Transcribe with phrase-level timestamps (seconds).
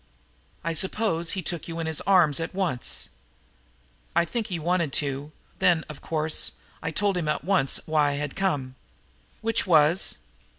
[0.63, 3.07] "I suppose he took you in his arms at once?"
[4.15, 5.31] "I think he wanted to.
[5.59, 8.73] Then, of course, I told him at once why I had come."
[9.41, 10.17] "Which was?"